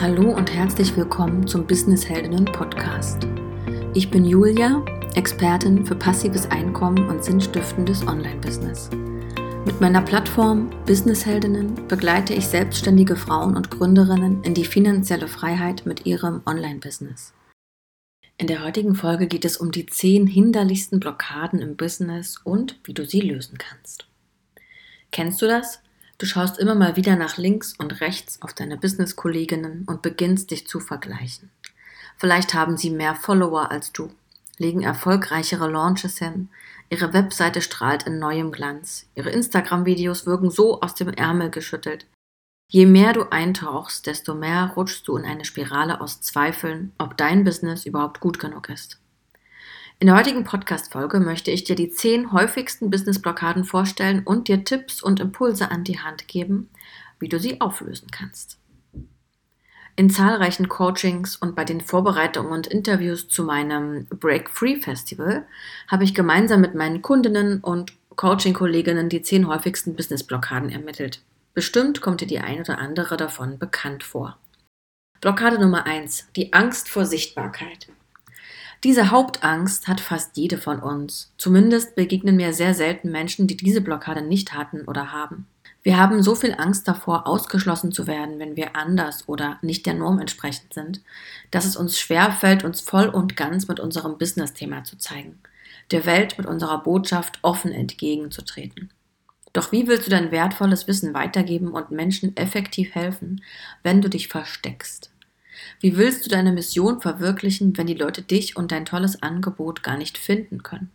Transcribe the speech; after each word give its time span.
Hallo 0.00 0.30
und 0.30 0.54
herzlich 0.54 0.96
willkommen 0.96 1.48
zum 1.48 1.66
Business 1.66 2.08
Heldinnen 2.08 2.44
Podcast. 2.44 3.26
Ich 3.94 4.08
bin 4.08 4.24
Julia, 4.24 4.84
Expertin 5.16 5.84
für 5.84 5.96
passives 5.96 6.48
Einkommen 6.52 7.08
und 7.08 7.24
sinnstiftendes 7.24 8.06
Online-Business. 8.06 8.90
Mit 9.64 9.80
meiner 9.80 10.00
Plattform 10.00 10.70
Business 10.86 11.26
Heldinnen 11.26 11.88
begleite 11.88 12.32
ich 12.32 12.46
selbstständige 12.46 13.16
Frauen 13.16 13.56
und 13.56 13.72
Gründerinnen 13.72 14.44
in 14.44 14.54
die 14.54 14.66
finanzielle 14.66 15.26
Freiheit 15.26 15.84
mit 15.84 16.06
ihrem 16.06 16.42
Online-Business. 16.46 17.34
In 18.36 18.46
der 18.46 18.62
heutigen 18.62 18.94
Folge 18.94 19.26
geht 19.26 19.44
es 19.44 19.56
um 19.56 19.72
die 19.72 19.86
zehn 19.86 20.28
hinderlichsten 20.28 21.00
Blockaden 21.00 21.58
im 21.58 21.74
Business 21.74 22.38
und 22.44 22.78
wie 22.84 22.94
du 22.94 23.04
sie 23.04 23.20
lösen 23.20 23.58
kannst. 23.58 24.06
Kennst 25.10 25.42
du 25.42 25.48
das? 25.48 25.80
Du 26.18 26.26
schaust 26.26 26.58
immer 26.58 26.74
mal 26.74 26.96
wieder 26.96 27.14
nach 27.14 27.36
links 27.36 27.74
und 27.78 28.00
rechts 28.00 28.42
auf 28.42 28.52
deine 28.52 28.76
Business-Kolleginnen 28.76 29.84
und 29.86 30.02
beginnst 30.02 30.50
dich 30.50 30.66
zu 30.66 30.80
vergleichen. 30.80 31.50
Vielleicht 32.16 32.54
haben 32.54 32.76
sie 32.76 32.90
mehr 32.90 33.14
Follower 33.14 33.70
als 33.70 33.92
du, 33.92 34.10
legen 34.58 34.82
erfolgreichere 34.82 35.70
Launches 35.70 36.18
hin, 36.18 36.48
ihre 36.90 37.12
Webseite 37.12 37.62
strahlt 37.62 38.02
in 38.02 38.18
neuem 38.18 38.50
Glanz, 38.50 39.06
ihre 39.14 39.30
Instagram-Videos 39.30 40.26
wirken 40.26 40.50
so 40.50 40.80
aus 40.80 40.96
dem 40.96 41.10
Ärmel 41.10 41.50
geschüttelt. 41.50 42.06
Je 42.68 42.84
mehr 42.84 43.12
du 43.12 43.30
eintauchst, 43.30 44.06
desto 44.06 44.34
mehr 44.34 44.72
rutschst 44.76 45.06
du 45.06 45.16
in 45.16 45.24
eine 45.24 45.44
Spirale 45.44 46.00
aus 46.00 46.20
Zweifeln, 46.20 46.92
ob 46.98 47.16
dein 47.16 47.44
Business 47.44 47.86
überhaupt 47.86 48.18
gut 48.18 48.40
genug 48.40 48.68
ist. 48.68 48.98
In 50.00 50.06
der 50.06 50.16
heutigen 50.16 50.44
Podcast-Folge 50.44 51.18
möchte 51.18 51.50
ich 51.50 51.64
dir 51.64 51.74
die 51.74 51.90
zehn 51.90 52.30
häufigsten 52.30 52.88
Business-Blockaden 52.88 53.64
vorstellen 53.64 54.22
und 54.24 54.46
dir 54.46 54.64
Tipps 54.64 55.02
und 55.02 55.18
Impulse 55.18 55.72
an 55.72 55.82
die 55.82 55.98
Hand 55.98 56.28
geben, 56.28 56.70
wie 57.18 57.28
du 57.28 57.40
sie 57.40 57.60
auflösen 57.60 58.06
kannst. 58.12 58.58
In 59.96 60.08
zahlreichen 60.08 60.68
Coachings 60.68 61.34
und 61.34 61.56
bei 61.56 61.64
den 61.64 61.80
Vorbereitungen 61.80 62.52
und 62.52 62.68
Interviews 62.68 63.26
zu 63.26 63.42
meinem 63.42 64.06
Break 64.06 64.50
Free 64.50 64.76
Festival 64.76 65.44
habe 65.88 66.04
ich 66.04 66.14
gemeinsam 66.14 66.60
mit 66.60 66.76
meinen 66.76 67.02
Kundinnen 67.02 67.58
und 67.58 67.92
Coaching-Kolleginnen 68.14 69.08
die 69.08 69.22
zehn 69.22 69.48
häufigsten 69.48 69.96
Business-Blockaden 69.96 70.70
ermittelt. 70.70 71.22
Bestimmt 71.54 72.00
kommt 72.02 72.20
dir 72.20 72.28
die 72.28 72.38
ein 72.38 72.60
oder 72.60 72.78
andere 72.78 73.16
davon 73.16 73.58
bekannt 73.58 74.04
vor. 74.04 74.38
Blockade 75.20 75.58
Nummer 75.60 75.86
eins: 75.86 76.28
Die 76.36 76.52
Angst 76.52 76.88
vor 76.88 77.04
Sichtbarkeit. 77.04 77.88
Diese 78.84 79.10
Hauptangst 79.10 79.88
hat 79.88 80.00
fast 80.00 80.36
jede 80.36 80.56
von 80.56 80.78
uns. 80.78 81.32
Zumindest 81.36 81.96
begegnen 81.96 82.36
mir 82.36 82.52
sehr 82.52 82.74
selten 82.74 83.10
Menschen, 83.10 83.48
die 83.48 83.56
diese 83.56 83.80
Blockade 83.80 84.22
nicht 84.22 84.54
hatten 84.54 84.82
oder 84.82 85.10
haben. 85.10 85.48
Wir 85.82 85.96
haben 85.96 86.22
so 86.22 86.36
viel 86.36 86.54
Angst 86.56 86.86
davor, 86.86 87.26
ausgeschlossen 87.26 87.90
zu 87.90 88.06
werden, 88.06 88.38
wenn 88.38 88.56
wir 88.56 88.76
anders 88.76 89.28
oder 89.28 89.58
nicht 89.62 89.86
der 89.86 89.94
Norm 89.94 90.20
entsprechend 90.20 90.74
sind, 90.74 91.02
dass 91.50 91.64
es 91.64 91.76
uns 91.76 91.98
schwerfällt, 91.98 92.62
uns 92.62 92.80
voll 92.80 93.08
und 93.08 93.36
ganz 93.36 93.66
mit 93.66 93.80
unserem 93.80 94.16
Business-Thema 94.16 94.84
zu 94.84 94.96
zeigen, 94.96 95.40
der 95.90 96.06
Welt 96.06 96.38
mit 96.38 96.46
unserer 96.46 96.82
Botschaft 96.82 97.38
offen 97.42 97.72
entgegenzutreten. 97.72 98.90
Doch 99.52 99.72
wie 99.72 99.88
willst 99.88 100.06
du 100.06 100.10
dein 100.10 100.30
wertvolles 100.30 100.86
Wissen 100.86 101.14
weitergeben 101.14 101.72
und 101.72 101.90
Menschen 101.90 102.36
effektiv 102.36 102.94
helfen, 102.94 103.42
wenn 103.82 104.02
du 104.02 104.08
dich 104.08 104.28
versteckst? 104.28 105.10
Wie 105.80 105.96
willst 105.96 106.26
du 106.26 106.30
deine 106.30 106.52
Mission 106.52 107.00
verwirklichen, 107.00 107.76
wenn 107.76 107.86
die 107.86 107.94
Leute 107.94 108.22
dich 108.22 108.56
und 108.56 108.72
dein 108.72 108.84
tolles 108.84 109.22
Angebot 109.22 109.82
gar 109.82 109.96
nicht 109.96 110.18
finden 110.18 110.62
können? 110.62 110.90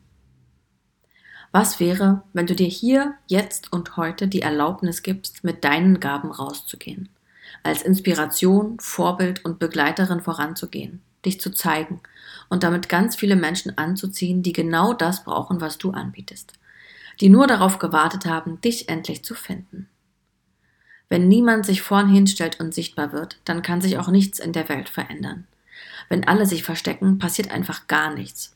Was 1.53 1.79
wäre, 1.79 2.23
wenn 2.33 2.47
du 2.47 2.55
dir 2.55 2.67
hier, 2.67 3.13
jetzt 3.27 3.71
und 3.71 3.95
heute 3.95 4.27
die 4.27 4.41
Erlaubnis 4.41 5.03
gibst, 5.03 5.43
mit 5.43 5.63
deinen 5.63 5.99
Gaben 5.99 6.31
rauszugehen, 6.31 7.09
als 7.61 7.83
Inspiration, 7.83 8.77
Vorbild 8.79 9.45
und 9.45 9.59
Begleiterin 9.59 10.19
voranzugehen, 10.19 11.01
dich 11.23 11.39
zu 11.39 11.51
zeigen 11.51 12.01
und 12.49 12.63
damit 12.63 12.89
ganz 12.89 13.15
viele 13.15 13.35
Menschen 13.35 13.77
anzuziehen, 13.77 14.43
die 14.43 14.51
genau 14.51 14.93
das 14.93 15.23
brauchen, 15.23 15.61
was 15.61 15.77
du 15.77 15.91
anbietest, 15.91 16.53
die 17.21 17.29
nur 17.29 17.47
darauf 17.47 17.79
gewartet 17.79 18.25
haben, 18.25 18.59
dich 18.59 18.89
endlich 18.89 19.23
zu 19.23 19.35
finden. 19.35 19.87
Wenn 21.13 21.27
niemand 21.27 21.63
sich 21.63 21.83
vorn 21.83 22.09
hinstellt 22.09 22.59
und 22.59 22.73
sichtbar 22.73 23.13
wird, 23.13 23.37
dann 23.45 23.61
kann 23.61 23.81
sich 23.81 23.99
auch 23.99 24.07
nichts 24.07 24.39
in 24.39 24.51
der 24.51 24.67
Welt 24.67 24.89
verändern. 24.89 25.45
Wenn 26.09 26.27
alle 26.27 26.47
sich 26.47 26.63
verstecken, 26.63 27.19
passiert 27.19 27.51
einfach 27.51 27.85
gar 27.85 28.11
nichts. 28.11 28.55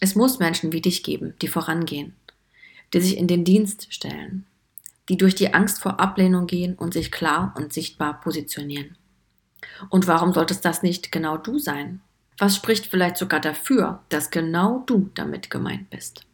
Es 0.00 0.14
muss 0.14 0.38
Menschen 0.38 0.72
wie 0.72 0.80
dich 0.80 1.02
geben, 1.02 1.34
die 1.42 1.48
vorangehen, 1.48 2.16
die 2.94 3.00
sich 3.02 3.18
in 3.18 3.26
den 3.26 3.44
Dienst 3.44 3.92
stellen, 3.92 4.46
die 5.10 5.18
durch 5.18 5.34
die 5.34 5.52
Angst 5.52 5.82
vor 5.82 6.00
Ablehnung 6.00 6.46
gehen 6.46 6.76
und 6.76 6.94
sich 6.94 7.12
klar 7.12 7.52
und 7.58 7.74
sichtbar 7.74 8.22
positionieren. 8.22 8.96
Und 9.90 10.06
warum 10.06 10.32
solltest 10.32 10.64
das 10.64 10.82
nicht 10.82 11.12
genau 11.12 11.36
du 11.36 11.58
sein? 11.58 12.00
Was 12.38 12.56
spricht 12.56 12.86
vielleicht 12.86 13.18
sogar 13.18 13.40
dafür, 13.40 14.02
dass 14.08 14.30
genau 14.30 14.82
du 14.86 15.10
damit 15.12 15.50
gemeint 15.50 15.90
bist? 15.90 16.24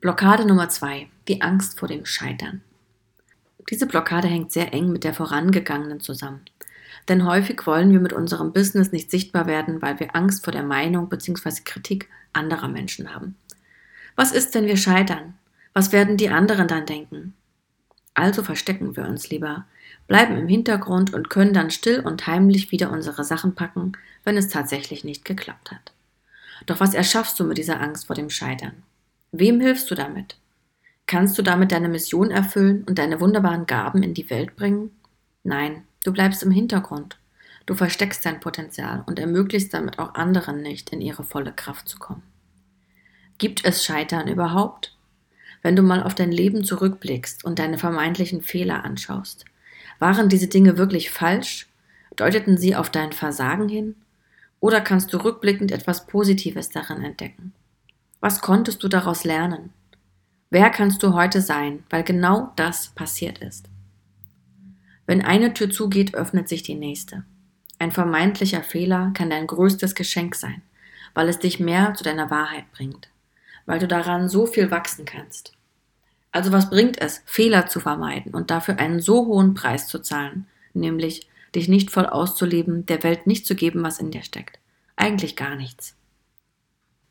Blockade 0.00 0.46
Nummer 0.46 0.70
zwei: 0.70 1.10
Die 1.28 1.42
Angst 1.42 1.78
vor 1.78 1.88
dem 1.88 2.06
Scheitern. 2.06 2.62
Diese 3.70 3.86
Blockade 3.86 4.28
hängt 4.28 4.52
sehr 4.52 4.72
eng 4.72 4.92
mit 4.92 5.04
der 5.04 5.14
vorangegangenen 5.14 6.00
zusammen. 6.00 6.40
Denn 7.08 7.26
häufig 7.26 7.66
wollen 7.66 7.92
wir 7.92 8.00
mit 8.00 8.12
unserem 8.12 8.52
Business 8.52 8.92
nicht 8.92 9.10
sichtbar 9.10 9.46
werden, 9.46 9.82
weil 9.82 9.98
wir 9.98 10.14
Angst 10.14 10.44
vor 10.44 10.52
der 10.52 10.62
Meinung 10.62 11.08
bzw. 11.08 11.62
Kritik 11.64 12.08
anderer 12.32 12.68
Menschen 12.68 13.14
haben. 13.14 13.36
Was 14.14 14.32
ist, 14.32 14.54
wenn 14.54 14.66
wir 14.66 14.76
scheitern? 14.76 15.34
Was 15.72 15.92
werden 15.92 16.16
die 16.16 16.28
anderen 16.28 16.68
dann 16.68 16.86
denken? 16.86 17.34
Also 18.14 18.42
verstecken 18.42 18.96
wir 18.96 19.08
uns 19.08 19.30
lieber, 19.30 19.64
bleiben 20.06 20.36
im 20.36 20.48
Hintergrund 20.48 21.14
und 21.14 21.30
können 21.30 21.54
dann 21.54 21.70
still 21.70 22.00
und 22.00 22.26
heimlich 22.26 22.70
wieder 22.70 22.90
unsere 22.90 23.24
Sachen 23.24 23.54
packen, 23.54 23.92
wenn 24.24 24.36
es 24.36 24.48
tatsächlich 24.48 25.02
nicht 25.02 25.24
geklappt 25.24 25.70
hat. 25.70 25.92
Doch 26.66 26.78
was 26.78 26.94
erschaffst 26.94 27.40
du 27.40 27.44
mit 27.44 27.58
dieser 27.58 27.80
Angst 27.80 28.06
vor 28.06 28.14
dem 28.14 28.30
Scheitern? 28.30 28.82
Wem 29.32 29.60
hilfst 29.60 29.90
du 29.90 29.94
damit? 29.94 30.36
Kannst 31.06 31.36
du 31.36 31.42
damit 31.42 31.72
deine 31.72 31.88
Mission 31.88 32.30
erfüllen 32.30 32.84
und 32.84 32.98
deine 32.98 33.20
wunderbaren 33.20 33.66
Gaben 33.66 34.02
in 34.02 34.14
die 34.14 34.30
Welt 34.30 34.56
bringen? 34.56 34.90
Nein, 35.44 35.84
du 36.04 36.12
bleibst 36.12 36.42
im 36.42 36.50
Hintergrund. 36.50 37.18
Du 37.66 37.74
versteckst 37.74 38.24
dein 38.24 38.40
Potenzial 38.40 39.04
und 39.06 39.18
ermöglichst 39.18 39.72
damit 39.72 39.98
auch 39.98 40.14
anderen 40.14 40.62
nicht, 40.62 40.90
in 40.90 41.00
ihre 41.00 41.24
volle 41.24 41.52
Kraft 41.52 41.88
zu 41.88 41.98
kommen. 41.98 42.22
Gibt 43.38 43.64
es 43.64 43.84
Scheitern 43.84 44.28
überhaupt? 44.28 44.96
Wenn 45.62 45.76
du 45.76 45.82
mal 45.82 46.02
auf 46.02 46.14
dein 46.14 46.32
Leben 46.32 46.64
zurückblickst 46.64 47.44
und 47.44 47.58
deine 47.58 47.78
vermeintlichen 47.78 48.42
Fehler 48.42 48.84
anschaust, 48.84 49.44
waren 49.98 50.28
diese 50.28 50.48
Dinge 50.48 50.76
wirklich 50.76 51.10
falsch? 51.10 51.68
Deuteten 52.16 52.58
sie 52.58 52.74
auf 52.74 52.90
dein 52.90 53.12
Versagen 53.12 53.68
hin? 53.68 53.94
Oder 54.60 54.80
kannst 54.80 55.12
du 55.12 55.18
rückblickend 55.18 55.72
etwas 55.72 56.06
Positives 56.06 56.70
darin 56.70 57.02
entdecken? 57.02 57.52
Was 58.20 58.40
konntest 58.40 58.82
du 58.82 58.88
daraus 58.88 59.24
lernen? 59.24 59.70
Wer 60.52 60.68
kannst 60.68 61.02
du 61.02 61.14
heute 61.14 61.40
sein, 61.40 61.82
weil 61.88 62.02
genau 62.02 62.52
das 62.56 62.88
passiert 62.88 63.38
ist? 63.38 63.70
Wenn 65.06 65.24
eine 65.24 65.54
Tür 65.54 65.70
zugeht, 65.70 66.14
öffnet 66.14 66.46
sich 66.46 66.62
die 66.62 66.74
nächste. 66.74 67.24
Ein 67.78 67.90
vermeintlicher 67.90 68.62
Fehler 68.62 69.12
kann 69.14 69.30
dein 69.30 69.46
größtes 69.46 69.94
Geschenk 69.94 70.34
sein, 70.34 70.60
weil 71.14 71.30
es 71.30 71.38
dich 71.38 71.58
mehr 71.58 71.94
zu 71.94 72.04
deiner 72.04 72.30
Wahrheit 72.30 72.70
bringt, 72.72 73.08
weil 73.64 73.78
du 73.78 73.88
daran 73.88 74.28
so 74.28 74.44
viel 74.44 74.70
wachsen 74.70 75.06
kannst. 75.06 75.54
Also 76.32 76.52
was 76.52 76.68
bringt 76.68 77.00
es, 77.00 77.22
Fehler 77.24 77.66
zu 77.66 77.80
vermeiden 77.80 78.34
und 78.34 78.50
dafür 78.50 78.78
einen 78.78 79.00
so 79.00 79.24
hohen 79.24 79.54
Preis 79.54 79.88
zu 79.88 80.00
zahlen, 80.00 80.46
nämlich 80.74 81.30
dich 81.54 81.68
nicht 81.68 81.90
voll 81.90 82.04
auszuleben, 82.04 82.84
der 82.84 83.02
Welt 83.04 83.26
nicht 83.26 83.46
zu 83.46 83.54
geben, 83.54 83.82
was 83.82 84.00
in 84.00 84.10
dir 84.10 84.22
steckt? 84.22 84.58
Eigentlich 84.96 85.34
gar 85.34 85.54
nichts. 85.54 85.96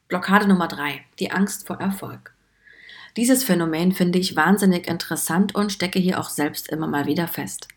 Blockade 0.10 0.48
Nummer 0.48 0.68
drei: 0.68 1.04
Die 1.18 1.32
Angst 1.32 1.66
vor 1.66 1.80
Erfolg. 1.80 2.36
Dieses 3.18 3.44
Phänomen 3.44 3.92
finde 3.92 4.20
ich 4.20 4.36
wahnsinnig 4.36 4.88
interessant 4.88 5.54
und 5.54 5.72
stecke 5.72 6.00
hier 6.00 6.20
auch 6.20 6.30
selbst 6.30 6.70
immer 6.70 6.88
mal 6.88 7.06
wieder 7.06 7.28
fest. 7.28 7.68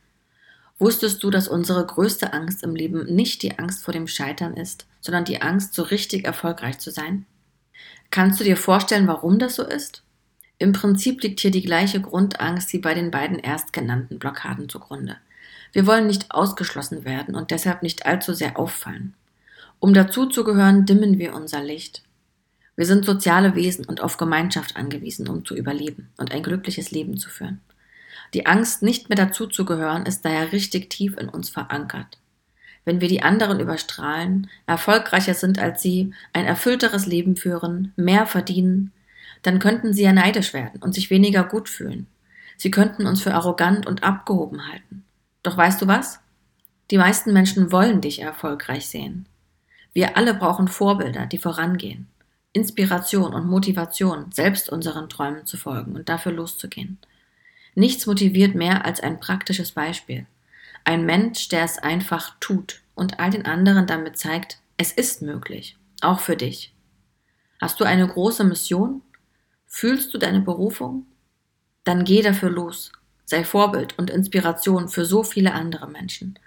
Wusstest 0.79 1.23
du, 1.23 1.31
dass 1.31 1.49
unsere 1.49 1.87
größte 1.87 2.33
Angst 2.33 2.63
im 2.63 2.75
Leben 2.75 3.05
nicht 3.15 3.43
die 3.43 3.59
Angst 3.59 3.85
vor 3.85 3.93
dem 3.93 4.07
Scheitern 4.07 4.55
ist, 4.55 4.87
sondern 5.01 5.25
die 5.25 5.43
Angst, 5.43 5.75
so 5.75 5.83
richtig 5.83 6.25
erfolgreich 6.25 6.79
zu 6.79 6.91
sein? 6.91 7.27
Kannst 8.11 8.39
du 8.39 8.45
dir 8.45 8.57
vorstellen, 8.57 9.07
warum 9.07 9.39
das 9.39 9.57
so 9.57 9.65
ist? 9.65 10.03
Im 10.59 10.73
Prinzip 10.73 11.23
liegt 11.23 11.41
hier 11.41 11.51
die 11.51 11.63
gleiche 11.63 12.01
Grundangst 12.01 12.73
wie 12.73 12.79
bei 12.79 12.95
den 12.95 13.11
beiden 13.11 13.39
erstgenannten 13.39 14.19
Blockaden 14.19 14.69
zugrunde. 14.69 15.17
Wir 15.73 15.87
wollen 15.87 16.07
nicht 16.07 16.31
ausgeschlossen 16.31 17.05
werden 17.05 17.35
und 17.35 17.51
deshalb 17.51 17.83
nicht 17.83 18.07
allzu 18.07 18.33
sehr 18.33 18.57
auffallen. 18.59 19.15
Um 19.81 19.93
dazuzugehören, 19.93 20.87
dimmen 20.87 21.19
wir 21.19 21.35
unser 21.35 21.63
Licht. 21.63 22.03
Wir 22.77 22.87
sind 22.87 23.05
soziale 23.05 23.55
Wesen 23.55 23.85
und 23.85 24.03
auf 24.03 24.17
Gemeinschaft 24.17 24.77
angewiesen, 24.77 25.29
um 25.29 25.45
zu 25.45 25.57
überleben 25.57 26.11
und 26.17 26.33
ein 26.33 26.43
glückliches 26.43 26.91
Leben 26.91 27.17
zu 27.17 27.29
führen. 27.29 27.61
Die 28.33 28.47
Angst, 28.47 28.83
nicht 28.83 29.09
mehr 29.09 29.17
dazuzugehören, 29.17 30.07
ist 30.07 30.25
daher 30.25 30.53
richtig 30.53 30.91
tief 30.91 31.17
in 31.17 31.29
uns 31.29 31.51
verankert. 31.51 32.19
Wenn 32.85 33.01
wir 33.01 33.09
die 33.09 33.23
anderen 33.23 33.61
überstrahlen, 33.61 34.51
erfolgreicher 34.67 35.35
sind 35.35 35.59
als 35.59 35.81
sie, 35.83 36.13
ein 36.33 36.45
erfüllteres 36.45 37.07
Leben 37.07 37.37
führen, 37.37 37.93
mehr 37.97 38.27
verdienen, 38.27 38.93
dann 39.43 39.59
könnten 39.59 39.93
sie 39.93 40.03
ja 40.03 40.13
neidisch 40.13 40.53
werden 40.53 40.83
und 40.83 40.95
sich 40.95 41.11
weniger 41.11 41.45
gut 41.45 41.69
fühlen. 41.69 42.07
Sie 42.57 42.71
könnten 42.71 43.07
uns 43.07 43.23
für 43.23 43.35
arrogant 43.35 43.87
und 43.87 44.03
abgehoben 44.03 44.69
halten. 44.69 45.05
Doch 45.43 45.57
weißt 45.57 45.81
du 45.81 45.87
was? 45.87 46.21
Die 46.91 46.99
meisten 46.99 47.33
Menschen 47.33 47.73
wollen 47.73 48.01
dich 48.01 48.21
erfolgreich 48.21 48.87
sehen. 48.87 49.27
Wir 49.93 50.17
alle 50.17 50.35
brauchen 50.35 50.69
Vorbilder, 50.69 51.27
die 51.27 51.39
vorangehen. 51.39 52.09
Inspiration 52.55 53.35
und 53.35 53.49
Motivation, 53.49 54.31
selbst 54.31 54.69
unseren 54.71 55.09
Träumen 55.09 55.45
zu 55.45 55.57
folgen 55.57 55.97
und 55.97 56.09
dafür 56.09 56.31
loszugehen. 56.31 56.99
Nichts 57.75 58.07
motiviert 58.07 58.55
mehr 58.55 58.85
als 58.85 59.01
ein 59.01 59.19
praktisches 59.19 59.73
Beispiel. 59.73 60.27
Ein 60.85 61.05
Mensch, 61.05 61.49
der 61.49 61.65
es 61.65 61.79
einfach 61.79 62.37
tut 62.39 62.81
und 62.95 63.19
all 63.19 63.31
den 63.31 63.45
anderen 63.45 63.89
damit 63.89 64.17
zeigt, 64.19 64.59
es 64.77 64.93
ist 64.93 65.21
möglich, 65.21 65.77
auch 66.01 66.21
für 66.21 66.37
dich. 66.37 66.73
Hast 67.61 67.81
du 67.81 67.85
eine 67.85 68.07
große 68.07 68.45
Mission? 68.45 69.03
Fühlst 69.67 70.15
du 70.15 70.19
deine 70.19 70.41
Berufung? 70.41 71.07
Dann 71.83 72.05
geh 72.05 72.23
dafür 72.23 72.51
los. 72.51 72.93
Sei 73.25 73.43
Vorbild 73.43 73.99
und 73.99 74.11
Inspiration 74.11 74.89
für 74.89 75.05
so 75.05 75.25
viele 75.25 75.55
andere 75.55 75.89
Menschen. 75.89 76.39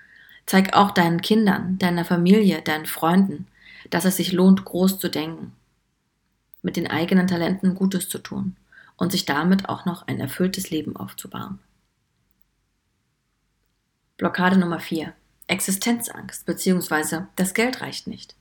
Zeig 0.45 0.73
auch 0.73 0.91
deinen 0.91 1.21
Kindern, 1.21 1.77
deiner 1.79 2.05
Familie, 2.05 2.61
deinen 2.61 2.85
Freunden, 2.85 3.47
dass 3.89 4.05
es 4.05 4.15
sich 4.15 4.31
lohnt, 4.31 4.63
groß 4.63 4.99
zu 4.99 5.09
denken 5.09 5.51
mit 6.67 6.75
den 6.75 6.87
eigenen 6.87 7.27
Talenten 7.27 7.75
Gutes 7.75 8.09
zu 8.09 8.17
tun 8.19 8.57
und 8.97 9.13
sich 9.13 9.25
damit 9.25 9.69
auch 9.69 9.85
noch 9.85 10.05
ein 10.05 10.19
erfülltes 10.19 10.69
Leben 10.69 10.97
aufzubauen. 10.97 11.59
Blockade 14.17 14.57
Nummer 14.57 14.81
4. 14.81 15.13
Existenzangst 15.47 16.45
bzw. 16.45 17.21
das 17.37 17.53
Geld 17.53 17.79
reicht 17.79 18.07
nicht. 18.07 18.35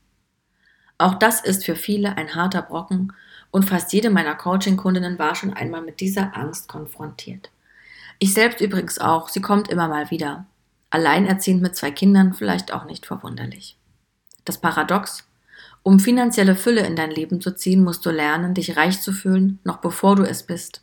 Auch 0.99 1.15
das 1.15 1.41
ist 1.41 1.65
für 1.65 1.77
viele 1.77 2.17
ein 2.17 2.35
harter 2.35 2.63
Brocken 2.63 3.13
und 3.53 3.69
fast 3.69 3.93
jede 3.93 4.11
meiner 4.11 4.35
Coaching-Kundinnen 4.35 5.21
war 5.21 5.37
schon 5.37 5.55
einmal 5.55 5.83
mit 5.83 6.01
dieser 6.01 6.37
Angst 6.37 6.67
konfrontiert. 6.67 7.53
Ich 8.19 8.35
selbst 8.35 8.61
übrigens 8.61 8.99
auch, 8.99 9.29
sie 9.29 9.41
kommt 9.41 9.69
immer 9.69 9.87
mal 9.87 10.11
wieder. 10.11 10.47
Alleinerziehend 10.91 11.63
mit 11.63 11.77
zwei 11.77 11.93
Kindern 11.93 12.35
vielleicht 12.35 12.73
auch 12.73 12.87
nicht 12.87 13.07
verwunderlich. 13.07 13.77
Das 14.45 14.59
Paradox, 14.59 15.29
um 15.87 16.01
finanzielle 16.01 16.57
Fülle 16.57 16.85
in 16.85 16.97
dein 16.97 17.13
Leben 17.13 17.41
zu 17.41 17.55
ziehen, 17.55 17.85
musst 17.85 18.05
du 18.05 18.11
lernen, 18.11 18.55
dich 18.55 18.77
reich 18.77 19.01
zu 19.01 19.13
fühlen, 19.13 19.61
noch 19.63 19.77
bevor 19.77 20.17
du 20.17 20.25
es 20.25 20.43
bist. 20.43 20.83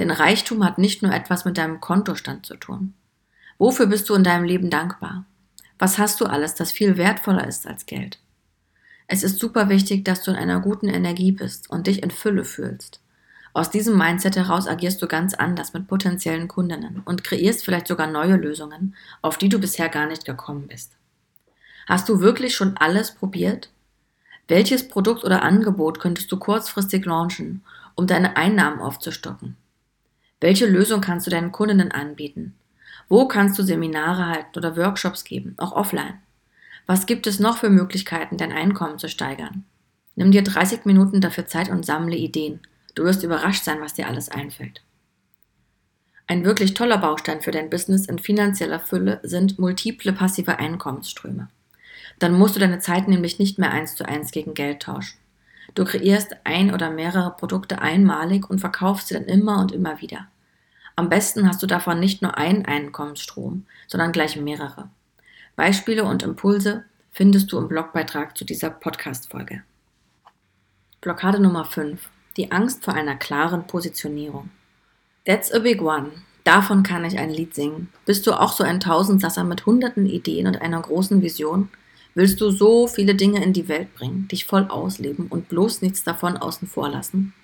Denn 0.00 0.10
Reichtum 0.10 0.64
hat 0.64 0.76
nicht 0.76 1.04
nur 1.04 1.14
etwas 1.14 1.44
mit 1.44 1.56
deinem 1.56 1.78
Kontostand 1.78 2.44
zu 2.44 2.56
tun. 2.56 2.94
Wofür 3.58 3.86
bist 3.86 4.08
du 4.08 4.14
in 4.16 4.24
deinem 4.24 4.42
Leben 4.42 4.70
dankbar? 4.70 5.24
Was 5.78 5.98
hast 5.98 6.20
du 6.20 6.26
alles, 6.26 6.56
das 6.56 6.72
viel 6.72 6.96
wertvoller 6.96 7.46
ist 7.46 7.64
als 7.68 7.86
Geld? 7.86 8.18
Es 9.06 9.22
ist 9.22 9.38
super 9.38 9.68
wichtig, 9.68 10.04
dass 10.04 10.24
du 10.24 10.32
in 10.32 10.36
einer 10.36 10.58
guten 10.58 10.88
Energie 10.88 11.30
bist 11.30 11.70
und 11.70 11.86
dich 11.86 12.02
in 12.02 12.10
Fülle 12.10 12.44
fühlst. 12.44 13.00
Aus 13.52 13.70
diesem 13.70 13.96
Mindset 13.96 14.34
heraus 14.34 14.66
agierst 14.66 15.00
du 15.00 15.06
ganz 15.06 15.34
anders 15.34 15.74
mit 15.74 15.86
potenziellen 15.86 16.48
Kundinnen 16.48 17.02
und 17.04 17.22
kreierst 17.22 17.64
vielleicht 17.64 17.86
sogar 17.86 18.08
neue 18.08 18.34
Lösungen, 18.34 18.96
auf 19.22 19.38
die 19.38 19.48
du 19.48 19.60
bisher 19.60 19.88
gar 19.88 20.08
nicht 20.08 20.24
gekommen 20.24 20.66
bist. 20.66 20.90
Hast 21.86 22.08
du 22.08 22.18
wirklich 22.18 22.56
schon 22.56 22.76
alles 22.78 23.12
probiert? 23.12 23.70
Welches 24.46 24.88
Produkt 24.88 25.24
oder 25.24 25.42
Angebot 25.42 26.00
könntest 26.00 26.30
du 26.30 26.38
kurzfristig 26.38 27.04
launchen, 27.06 27.64
um 27.94 28.06
deine 28.06 28.36
Einnahmen 28.36 28.80
aufzustocken? 28.80 29.56
Welche 30.40 30.66
Lösung 30.66 31.00
kannst 31.00 31.26
du 31.26 31.30
deinen 31.30 31.52
Kundinnen 31.52 31.92
anbieten? 31.92 32.54
Wo 33.08 33.26
kannst 33.26 33.58
du 33.58 33.62
Seminare 33.62 34.26
halten 34.26 34.58
oder 34.58 34.76
Workshops 34.76 35.24
geben, 35.24 35.54
auch 35.56 35.72
offline? 35.72 36.20
Was 36.86 37.06
gibt 37.06 37.26
es 37.26 37.40
noch 37.40 37.56
für 37.56 37.70
Möglichkeiten, 37.70 38.36
dein 38.36 38.52
Einkommen 38.52 38.98
zu 38.98 39.08
steigern? 39.08 39.64
Nimm 40.16 40.30
dir 40.30 40.42
30 40.42 40.84
Minuten 40.84 41.22
dafür 41.22 41.46
Zeit 41.46 41.70
und 41.70 41.86
sammle 41.86 42.16
Ideen. 42.16 42.60
Du 42.94 43.04
wirst 43.04 43.22
überrascht 43.22 43.64
sein, 43.64 43.80
was 43.80 43.94
dir 43.94 44.06
alles 44.06 44.28
einfällt. 44.28 44.82
Ein 46.26 46.44
wirklich 46.44 46.74
toller 46.74 46.98
Baustein 46.98 47.40
für 47.40 47.50
dein 47.50 47.70
Business 47.70 48.06
in 48.06 48.18
finanzieller 48.18 48.80
Fülle 48.80 49.20
sind 49.22 49.58
multiple 49.58 50.12
passive 50.12 50.58
Einkommensströme. 50.58 51.48
Dann 52.18 52.32
musst 52.32 52.56
du 52.56 52.60
deine 52.60 52.78
Zeit 52.78 53.08
nämlich 53.08 53.38
nicht 53.38 53.58
mehr 53.58 53.70
eins 53.70 53.94
zu 53.96 54.06
eins 54.06 54.30
gegen 54.30 54.54
Geld 54.54 54.82
tauschen. 54.82 55.18
Du 55.74 55.84
kreierst 55.84 56.36
ein 56.44 56.72
oder 56.72 56.90
mehrere 56.90 57.34
Produkte 57.36 57.80
einmalig 57.80 58.48
und 58.48 58.60
verkaufst 58.60 59.08
sie 59.08 59.14
dann 59.14 59.24
immer 59.24 59.58
und 59.60 59.72
immer 59.72 60.00
wieder. 60.00 60.28
Am 60.96 61.08
besten 61.08 61.48
hast 61.48 61.62
du 61.62 61.66
davon 61.66 61.98
nicht 61.98 62.22
nur 62.22 62.36
einen 62.36 62.64
Einkommensstrom, 62.64 63.66
sondern 63.88 64.12
gleich 64.12 64.36
mehrere. 64.36 64.88
Beispiele 65.56 66.04
und 66.04 66.22
Impulse 66.22 66.84
findest 67.10 67.50
du 67.50 67.58
im 67.58 67.68
Blogbeitrag 67.68 68.36
zu 68.36 68.44
dieser 68.44 68.70
Podcast-Folge. 68.70 69.62
Blockade 71.00 71.40
Nummer 71.40 71.64
5. 71.64 72.08
Die 72.36 72.52
Angst 72.52 72.84
vor 72.84 72.94
einer 72.94 73.16
klaren 73.16 73.66
Positionierung. 73.66 74.50
That's 75.24 75.52
a 75.52 75.58
big 75.58 75.82
one. 75.82 76.12
Davon 76.44 76.82
kann 76.82 77.04
ich 77.04 77.18
ein 77.18 77.30
Lied 77.30 77.54
singen. 77.54 77.88
Bist 78.04 78.26
du 78.26 78.32
auch 78.32 78.52
so 78.52 78.64
ein 78.64 78.80
Tausendsasser 78.80 79.44
mit 79.44 79.66
hunderten 79.66 80.06
Ideen 80.06 80.46
und 80.46 80.60
einer 80.60 80.80
großen 80.80 81.22
Vision? 81.22 81.70
Willst 82.16 82.40
du 82.40 82.52
so 82.52 82.86
viele 82.86 83.16
Dinge 83.16 83.42
in 83.42 83.52
die 83.52 83.66
Welt 83.66 83.92
bringen, 83.96 84.28
dich 84.28 84.44
voll 84.44 84.68
ausleben 84.68 85.26
und 85.26 85.48
bloß 85.48 85.82
nichts 85.82 86.04
davon 86.04 86.36
außen 86.36 86.68
vor 86.68 86.88
lassen? 86.88 87.34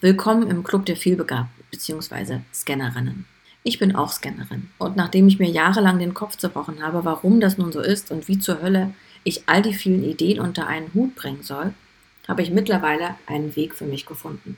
Willkommen 0.00 0.50
im 0.50 0.64
Club 0.64 0.86
der 0.86 0.96
Vielbegabten 0.96 1.64
bzw. 1.70 2.40
Scannerinnen. 2.52 3.26
Ich 3.62 3.78
bin 3.78 3.94
auch 3.94 4.10
Scannerin 4.10 4.70
und 4.78 4.96
nachdem 4.96 5.28
ich 5.28 5.38
mir 5.38 5.48
jahrelang 5.48 6.00
den 6.00 6.14
Kopf 6.14 6.36
zerbrochen 6.36 6.82
habe, 6.82 7.04
warum 7.04 7.38
das 7.38 7.58
nun 7.58 7.70
so 7.70 7.78
ist 7.78 8.10
und 8.10 8.26
wie 8.26 8.40
zur 8.40 8.60
Hölle 8.60 8.92
ich 9.22 9.48
all 9.48 9.62
die 9.62 9.72
vielen 9.72 10.02
Ideen 10.02 10.40
unter 10.40 10.66
einen 10.66 10.92
Hut 10.94 11.14
bringen 11.14 11.44
soll, 11.44 11.72
habe 12.26 12.42
ich 12.42 12.50
mittlerweile 12.50 13.14
einen 13.28 13.54
Weg 13.54 13.72
für 13.72 13.86
mich 13.86 14.04
gefunden. 14.04 14.56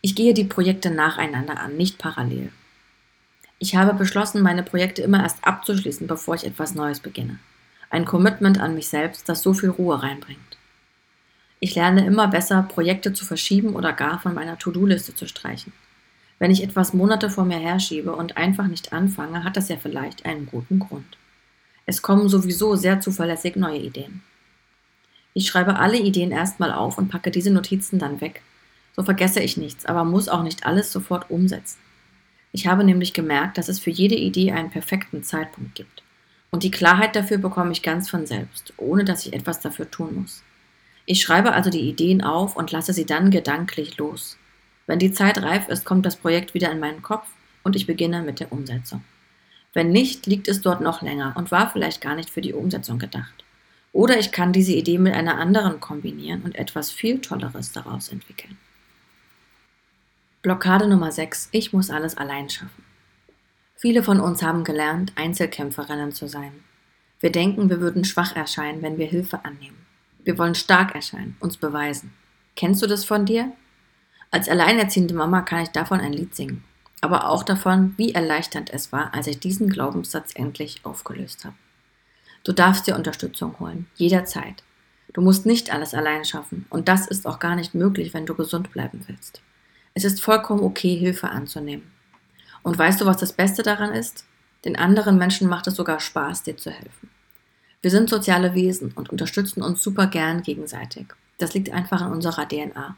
Ich 0.00 0.16
gehe 0.16 0.34
die 0.34 0.42
Projekte 0.42 0.90
nacheinander 0.90 1.60
an, 1.60 1.76
nicht 1.76 1.98
parallel. 1.98 2.50
Ich 3.60 3.76
habe 3.76 3.94
beschlossen, 3.94 4.42
meine 4.42 4.64
Projekte 4.64 5.02
immer 5.02 5.22
erst 5.22 5.44
abzuschließen, 5.44 6.08
bevor 6.08 6.34
ich 6.34 6.44
etwas 6.44 6.74
Neues 6.74 6.98
beginne. 6.98 7.38
Ein 7.90 8.04
Commitment 8.04 8.60
an 8.60 8.74
mich 8.74 8.88
selbst, 8.88 9.28
das 9.28 9.42
so 9.42 9.52
viel 9.52 9.68
Ruhe 9.68 10.00
reinbringt. 10.00 10.58
Ich 11.58 11.74
lerne 11.74 12.06
immer 12.06 12.28
besser, 12.28 12.62
Projekte 12.62 13.12
zu 13.12 13.24
verschieben 13.24 13.74
oder 13.74 13.92
gar 13.92 14.20
von 14.20 14.32
meiner 14.32 14.58
To-Do-Liste 14.58 15.14
zu 15.14 15.26
streichen. 15.26 15.72
Wenn 16.38 16.50
ich 16.50 16.62
etwas 16.62 16.94
Monate 16.94 17.28
vor 17.28 17.44
mir 17.44 17.58
herschiebe 17.58 18.14
und 18.14 18.36
einfach 18.36 18.66
nicht 18.66 18.92
anfange, 18.92 19.44
hat 19.44 19.56
das 19.56 19.68
ja 19.68 19.76
vielleicht 19.76 20.24
einen 20.24 20.46
guten 20.46 20.78
Grund. 20.78 21.18
Es 21.84 22.00
kommen 22.00 22.28
sowieso 22.28 22.76
sehr 22.76 23.00
zuverlässig 23.00 23.56
neue 23.56 23.80
Ideen. 23.80 24.22
Ich 25.34 25.48
schreibe 25.48 25.76
alle 25.76 25.98
Ideen 25.98 26.30
erstmal 26.30 26.72
auf 26.72 26.96
und 26.96 27.08
packe 27.08 27.30
diese 27.30 27.50
Notizen 27.50 27.98
dann 27.98 28.20
weg. 28.20 28.42
So 28.96 29.02
vergesse 29.02 29.40
ich 29.40 29.56
nichts, 29.56 29.84
aber 29.84 30.04
muss 30.04 30.28
auch 30.28 30.42
nicht 30.42 30.64
alles 30.64 30.92
sofort 30.92 31.28
umsetzen. 31.30 31.78
Ich 32.52 32.66
habe 32.66 32.84
nämlich 32.84 33.12
gemerkt, 33.12 33.58
dass 33.58 33.68
es 33.68 33.78
für 33.78 33.90
jede 33.90 34.14
Idee 34.14 34.52
einen 34.52 34.70
perfekten 34.70 35.22
Zeitpunkt 35.22 35.74
gibt. 35.74 36.02
Und 36.50 36.62
die 36.62 36.70
Klarheit 36.70 37.14
dafür 37.14 37.38
bekomme 37.38 37.72
ich 37.72 37.82
ganz 37.82 38.10
von 38.10 38.26
selbst, 38.26 38.72
ohne 38.76 39.04
dass 39.04 39.26
ich 39.26 39.32
etwas 39.32 39.60
dafür 39.60 39.90
tun 39.90 40.16
muss. 40.22 40.42
Ich 41.06 41.22
schreibe 41.22 41.52
also 41.52 41.70
die 41.70 41.88
Ideen 41.88 42.22
auf 42.22 42.56
und 42.56 42.72
lasse 42.72 42.92
sie 42.92 43.06
dann 43.06 43.30
gedanklich 43.30 43.96
los. 43.98 44.36
Wenn 44.86 44.98
die 44.98 45.12
Zeit 45.12 45.42
reif 45.42 45.68
ist, 45.68 45.84
kommt 45.84 46.06
das 46.06 46.16
Projekt 46.16 46.54
wieder 46.54 46.70
in 46.70 46.80
meinen 46.80 47.02
Kopf 47.02 47.28
und 47.62 47.76
ich 47.76 47.86
beginne 47.86 48.22
mit 48.22 48.40
der 48.40 48.52
Umsetzung. 48.52 49.04
Wenn 49.72 49.92
nicht, 49.92 50.26
liegt 50.26 50.48
es 50.48 50.62
dort 50.62 50.80
noch 50.80 51.00
länger 51.02 51.34
und 51.36 51.52
war 51.52 51.70
vielleicht 51.70 52.00
gar 52.00 52.16
nicht 52.16 52.30
für 52.30 52.40
die 52.40 52.52
Umsetzung 52.52 52.98
gedacht. 52.98 53.44
Oder 53.92 54.18
ich 54.18 54.32
kann 54.32 54.52
diese 54.52 54.72
Idee 54.72 54.98
mit 54.98 55.14
einer 55.14 55.38
anderen 55.38 55.80
kombinieren 55.80 56.42
und 56.42 56.56
etwas 56.56 56.90
viel 56.90 57.20
Tolleres 57.20 57.72
daraus 57.72 58.08
entwickeln. 58.08 58.56
Blockade 60.42 60.88
Nummer 60.88 61.12
6. 61.12 61.48
Ich 61.52 61.72
muss 61.72 61.90
alles 61.90 62.16
allein 62.16 62.48
schaffen. 62.48 62.89
Viele 63.80 64.02
von 64.02 64.20
uns 64.20 64.42
haben 64.42 64.62
gelernt, 64.62 65.12
Einzelkämpferinnen 65.16 66.12
zu 66.12 66.28
sein. 66.28 66.52
Wir 67.18 67.32
denken, 67.32 67.70
wir 67.70 67.80
würden 67.80 68.04
schwach 68.04 68.36
erscheinen, 68.36 68.82
wenn 68.82 68.98
wir 68.98 69.06
Hilfe 69.06 69.42
annehmen. 69.42 69.86
Wir 70.22 70.36
wollen 70.36 70.54
stark 70.54 70.94
erscheinen, 70.94 71.38
uns 71.40 71.56
beweisen. 71.56 72.12
Kennst 72.56 72.82
du 72.82 72.86
das 72.86 73.06
von 73.06 73.24
dir? 73.24 73.50
Als 74.30 74.50
alleinerziehende 74.50 75.14
Mama 75.14 75.40
kann 75.40 75.62
ich 75.62 75.70
davon 75.70 75.98
ein 75.98 76.12
Lied 76.12 76.34
singen, 76.34 76.62
aber 77.00 77.30
auch 77.30 77.42
davon, 77.42 77.94
wie 77.96 78.12
erleichternd 78.12 78.68
es 78.68 78.92
war, 78.92 79.14
als 79.14 79.26
ich 79.28 79.40
diesen 79.40 79.70
Glaubenssatz 79.70 80.32
endlich 80.34 80.84
aufgelöst 80.84 81.46
habe. 81.46 81.56
Du 82.44 82.52
darfst 82.52 82.86
dir 82.86 82.96
Unterstützung 82.96 83.58
holen, 83.60 83.86
jederzeit. 83.94 84.62
Du 85.14 85.22
musst 85.22 85.46
nicht 85.46 85.72
alles 85.72 85.94
allein 85.94 86.26
schaffen 86.26 86.66
und 86.68 86.88
das 86.88 87.06
ist 87.06 87.26
auch 87.26 87.38
gar 87.38 87.56
nicht 87.56 87.74
möglich, 87.74 88.12
wenn 88.12 88.26
du 88.26 88.34
gesund 88.34 88.72
bleiben 88.72 89.04
willst. 89.06 89.40
Es 89.94 90.04
ist 90.04 90.20
vollkommen 90.20 90.60
okay, 90.64 90.96
Hilfe 90.96 91.30
anzunehmen. 91.30 91.89
Und 92.62 92.78
weißt 92.78 93.00
du, 93.00 93.06
was 93.06 93.16
das 93.16 93.32
Beste 93.32 93.62
daran 93.62 93.92
ist? 93.92 94.24
Den 94.64 94.76
anderen 94.76 95.16
Menschen 95.16 95.48
macht 95.48 95.66
es 95.66 95.74
sogar 95.74 96.00
Spaß, 96.00 96.42
dir 96.42 96.56
zu 96.56 96.70
helfen. 96.70 97.10
Wir 97.82 97.90
sind 97.90 98.10
soziale 98.10 98.54
Wesen 98.54 98.92
und 98.92 99.08
unterstützen 99.08 99.62
uns 99.62 99.82
super 99.82 100.06
gern 100.06 100.42
gegenseitig. 100.42 101.06
Das 101.38 101.54
liegt 101.54 101.72
einfach 101.72 102.02
in 102.02 102.12
unserer 102.12 102.46
DNA. 102.46 102.96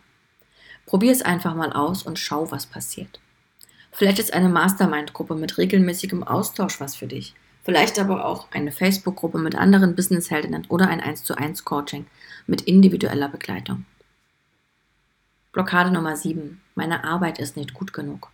Probier 0.87 1.13
es 1.13 1.23
einfach 1.23 1.55
mal 1.55 1.73
aus 1.73 2.03
und 2.03 2.19
schau, 2.19 2.51
was 2.51 2.67
passiert. 2.67 3.21
Vielleicht 3.93 4.19
ist 4.19 4.33
eine 4.33 4.49
Mastermind-Gruppe 4.49 5.37
mit 5.37 5.59
regelmäßigem 5.59 6.25
Austausch 6.25 6.81
was 6.81 6.97
für 6.97 7.07
dich. 7.07 7.35
Vielleicht 7.63 8.01
aber 8.01 8.25
auch 8.25 8.49
eine 8.51 8.73
Facebook-Gruppe 8.73 9.39
mit 9.39 9.55
anderen 9.55 9.95
Businessheldinnen 9.95 10.67
oder 10.69 10.89
ein 10.89 11.01
1 11.01 11.23
zu 11.23 11.37
1 11.37 11.65
Coaching 11.65 12.07
mit 12.49 12.63
individueller 12.63 13.29
Begleitung. 13.29 13.85
Blockade 15.53 15.93
Nummer 15.93 16.17
7. 16.17 16.61
Meine 16.75 17.05
Arbeit 17.05 17.39
ist 17.39 17.57
nicht 17.57 17.75
gut 17.75 17.93
genug. 17.93 18.31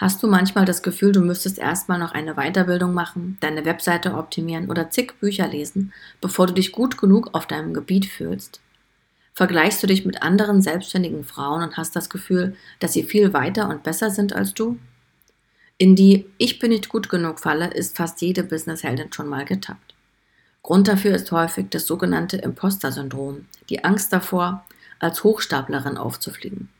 Hast 0.00 0.22
du 0.22 0.28
manchmal 0.28 0.64
das 0.64 0.82
Gefühl, 0.82 1.12
du 1.12 1.20
müsstest 1.20 1.58
erstmal 1.58 1.98
noch 1.98 2.12
eine 2.12 2.36
Weiterbildung 2.36 2.94
machen, 2.94 3.36
deine 3.40 3.66
Webseite 3.66 4.14
optimieren 4.14 4.70
oder 4.70 4.88
zig 4.88 5.12
Bücher 5.20 5.46
lesen, 5.46 5.92
bevor 6.22 6.46
du 6.46 6.54
dich 6.54 6.72
gut 6.72 6.96
genug 6.96 7.28
auf 7.34 7.46
deinem 7.46 7.74
Gebiet 7.74 8.06
fühlst? 8.06 8.60
Vergleichst 9.34 9.82
du 9.82 9.86
dich 9.86 10.06
mit 10.06 10.22
anderen 10.22 10.62
selbstständigen 10.62 11.22
Frauen 11.22 11.62
und 11.62 11.76
hast 11.76 11.94
das 11.96 12.08
Gefühl, 12.08 12.56
dass 12.78 12.94
sie 12.94 13.02
viel 13.02 13.34
weiter 13.34 13.68
und 13.68 13.82
besser 13.82 14.08
sind 14.08 14.32
als 14.32 14.54
du? 14.54 14.78
In 15.76 15.96
die 15.96 16.24
Ich 16.38 16.58
bin 16.58 16.70
nicht 16.70 16.88
gut 16.88 17.10
genug 17.10 17.38
Falle 17.38 17.70
ist 17.70 17.98
fast 17.98 18.22
jede 18.22 18.42
Businessheldin 18.42 19.12
schon 19.12 19.28
mal 19.28 19.44
getappt. 19.44 19.94
Grund 20.62 20.88
dafür 20.88 21.14
ist 21.14 21.30
häufig 21.30 21.66
das 21.68 21.86
sogenannte 21.86 22.38
Imposter-Syndrom, 22.38 23.44
die 23.68 23.84
Angst 23.84 24.14
davor, 24.14 24.64
als 24.98 25.24
Hochstaplerin 25.24 25.98
aufzufliegen. 25.98 26.70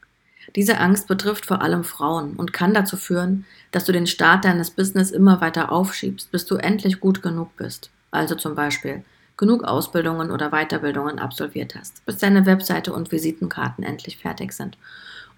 Diese 0.56 0.78
Angst 0.78 1.06
betrifft 1.06 1.46
vor 1.46 1.62
allem 1.62 1.84
Frauen 1.84 2.34
und 2.34 2.52
kann 2.52 2.74
dazu 2.74 2.96
führen, 2.96 3.44
dass 3.70 3.84
du 3.84 3.92
den 3.92 4.06
Start 4.06 4.44
deines 4.44 4.70
Business 4.70 5.10
immer 5.10 5.40
weiter 5.40 5.70
aufschiebst, 5.70 6.30
bis 6.32 6.46
du 6.46 6.56
endlich 6.56 7.00
gut 7.00 7.22
genug 7.22 7.56
bist. 7.56 7.90
Also 8.10 8.34
zum 8.34 8.54
Beispiel 8.54 9.04
genug 9.36 9.64
Ausbildungen 9.64 10.30
oder 10.30 10.50
Weiterbildungen 10.50 11.18
absolviert 11.18 11.74
hast, 11.74 12.04
bis 12.04 12.18
deine 12.18 12.46
Webseite 12.46 12.92
und 12.92 13.10
Visitenkarten 13.10 13.84
endlich 13.84 14.18
fertig 14.18 14.52
sind. 14.52 14.76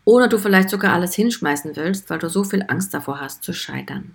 Oder 0.04 0.28
du 0.28 0.38
vielleicht 0.38 0.70
sogar 0.70 0.92
alles 0.92 1.14
hinschmeißen 1.14 1.76
willst, 1.76 2.10
weil 2.10 2.18
du 2.18 2.28
so 2.28 2.42
viel 2.42 2.64
Angst 2.66 2.92
davor 2.92 3.20
hast 3.20 3.44
zu 3.44 3.52
scheitern. 3.52 4.14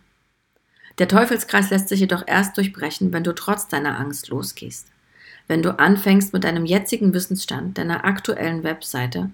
Der 0.97 1.07
Teufelskreis 1.07 1.69
lässt 1.69 1.89
sich 1.89 1.99
jedoch 1.99 2.23
erst 2.25 2.57
durchbrechen, 2.57 3.13
wenn 3.13 3.23
du 3.23 3.33
trotz 3.33 3.67
deiner 3.67 3.97
Angst 3.99 4.29
losgehst. 4.29 4.87
Wenn 5.47 5.61
du 5.61 5.79
anfängst 5.79 6.33
mit 6.33 6.43
deinem 6.43 6.65
jetzigen 6.65 7.13
Wissensstand, 7.13 7.77
deiner 7.77 8.03
aktuellen 8.03 8.63
Webseite 8.63 9.29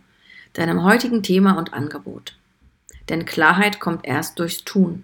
deinem 0.54 0.84
heutigen 0.84 1.24
Thema 1.24 1.58
und 1.58 1.74
Angebot. 1.74 2.36
Denn 3.10 3.26
Klarheit 3.26 3.80
kommt 3.80 4.06
erst 4.06 4.40
durchs 4.40 4.64
Tun. 4.64 5.04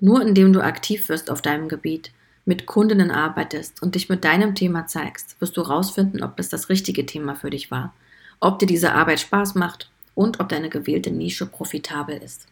Nur 0.00 0.22
indem 0.22 0.52
du 0.52 0.62
aktiv 0.62 1.08
wirst 1.08 1.30
auf 1.30 1.42
deinem 1.42 1.68
Gebiet, 1.68 2.12
mit 2.44 2.66
Kundinnen 2.66 3.10
arbeitest 3.10 3.82
und 3.82 3.94
dich 3.94 4.08
mit 4.08 4.24
deinem 4.24 4.54
Thema 4.54 4.86
zeigst, 4.86 5.38
wirst 5.40 5.56
du 5.56 5.64
herausfinden, 5.64 6.22
ob 6.22 6.38
es 6.38 6.48
das 6.48 6.68
richtige 6.68 7.04
Thema 7.04 7.34
für 7.34 7.50
dich 7.50 7.70
war, 7.70 7.94
ob 8.40 8.58
dir 8.58 8.66
diese 8.66 8.94
Arbeit 8.94 9.20
Spaß 9.20 9.54
macht 9.54 9.90
und 10.14 10.40
ob 10.40 10.48
deine 10.48 10.68
gewählte 10.68 11.10
Nische 11.10 11.46
profitabel 11.46 12.16
ist. 12.16 12.46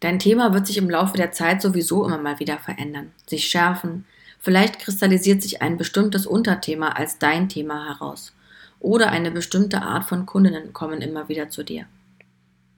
Dein 0.00 0.18
Thema 0.18 0.52
wird 0.54 0.66
sich 0.66 0.78
im 0.78 0.90
Laufe 0.90 1.16
der 1.16 1.32
Zeit 1.32 1.60
sowieso 1.60 2.04
immer 2.04 2.18
mal 2.18 2.40
wieder 2.40 2.58
verändern, 2.58 3.12
sich 3.26 3.46
schärfen, 3.46 4.04
vielleicht 4.40 4.78
kristallisiert 4.78 5.42
sich 5.42 5.60
ein 5.60 5.76
bestimmtes 5.76 6.26
Unterthema 6.26 6.90
als 6.90 7.18
dein 7.18 7.48
Thema 7.48 7.86
heraus 7.86 8.32
oder 8.80 9.10
eine 9.10 9.30
bestimmte 9.30 9.82
Art 9.82 10.04
von 10.04 10.26
Kundinnen 10.26 10.72
kommen 10.72 11.00
immer 11.00 11.28
wieder 11.28 11.50
zu 11.50 11.62
dir. 11.62 11.86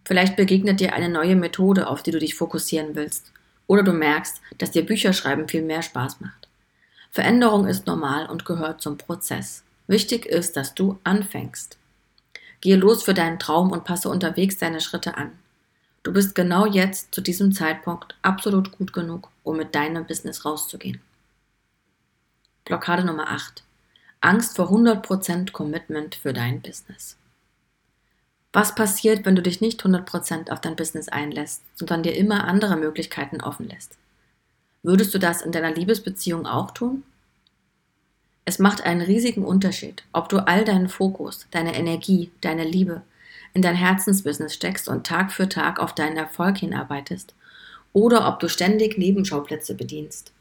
Vielleicht 0.04 0.37
begegnet 0.37 0.80
dir 0.80 0.95
eine 0.95 1.09
neue 1.09 1.37
Methode, 1.37 1.87
auf 1.87 2.02
die 2.02 2.11
du 2.11 2.19
dich 2.19 2.35
fokussieren 2.35 2.95
willst, 2.95 3.33
oder 3.66 3.83
du 3.83 3.92
merkst, 3.92 4.40
dass 4.59 4.73
dir 4.73 4.85
Bücherschreiben 4.85 5.49
viel 5.49 5.62
mehr 5.62 5.83
Spaß 5.83 6.21
macht. 6.21 6.49
Veränderung 7.11 7.66
ist 7.66 7.87
normal 7.87 8.26
und 8.26 8.45
gehört 8.45 8.80
zum 8.80 8.99
Prozess. 8.99 9.62
Wichtig 9.87 10.26
ist, 10.26 10.57
dass 10.57 10.75
du 10.75 10.99
anfängst. 11.04 11.76
Gehe 12.61 12.76
los 12.76 13.02
für 13.02 13.14
deinen 13.14 13.38
Traum 13.38 13.73
und 13.73 13.85
passe 13.85 14.09
unterwegs 14.09 14.59
deine 14.59 14.80
Schritte 14.80 15.16
an. 15.16 15.33
Du 16.02 16.12
bist 16.12 16.35
genau 16.35 16.66
jetzt 16.66 17.14
zu 17.14 17.21
diesem 17.21 17.52
Zeitpunkt 17.52 18.14
absolut 18.23 18.73
gut 18.73 18.92
genug, 18.92 19.28
um 19.42 19.57
mit 19.57 19.75
deinem 19.75 20.07
Business 20.07 20.45
rauszugehen. 20.45 21.00
Blockade 22.64 23.04
Nummer 23.04 23.28
8. 23.30 23.62
Angst 24.23 24.57
vor 24.57 24.71
100% 24.71 25.50
Commitment 25.53 26.15
für 26.15 26.35
dein 26.35 26.61
Business. 26.61 27.17
Was 28.53 28.75
passiert, 28.75 29.25
wenn 29.25 29.35
du 29.35 29.41
dich 29.41 29.62
nicht 29.62 29.83
100% 29.83 30.50
auf 30.50 30.61
dein 30.61 30.77
Business 30.77 31.09
einlässt, 31.09 31.62
sondern 31.75 32.03
dir 32.03 32.15
immer 32.15 32.45
andere 32.45 32.77
Möglichkeiten 32.77 33.41
offen 33.41 33.71
lässt? 33.71 33.97
Würdest 34.83 35.15
du 35.15 35.19
das 35.19 35.41
in 35.41 35.53
deiner 35.53 35.71
Liebesbeziehung 35.73 36.47
auch 36.47 36.73
tun? 36.73 37.03
Es 38.45 38.59
macht 38.59 38.85
einen 38.85 39.00
riesigen 39.00 39.43
Unterschied, 39.43 40.05
ob 40.12 40.29
du 40.29 40.47
all 40.47 40.67
deinen 40.67 40.91
Fokus, 40.91 41.47
deine 41.50 41.75
Energie, 41.75 42.31
deine 42.43 42.65
Liebe 42.65 43.00
in 43.55 43.62
dein 43.62 43.75
Herzensbusiness 43.75 44.53
steckst 44.53 44.87
und 44.87 45.07
Tag 45.07 45.33
für 45.33 45.49
Tag 45.49 45.79
auf 45.79 45.95
deinen 45.95 46.19
Erfolg 46.19 46.59
hinarbeitest 46.59 47.35
oder 47.95 48.29
ob 48.29 48.39
du 48.39 48.50
ständig 48.50 48.99
Nebenschauplätze 48.99 49.75
bedienst. 49.75 50.33